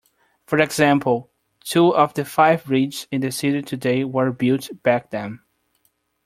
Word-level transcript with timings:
For 0.47 0.57
example, 0.57 1.29
two 1.63 1.95
of 1.95 2.15
the 2.15 2.25
five 2.25 2.65
bridges 2.65 3.07
in 3.11 3.21
the 3.21 3.31
city 3.31 3.61
today 3.61 4.03
were 4.03 4.31
built 4.31 4.71
back 4.81 5.11
then. 5.11 5.41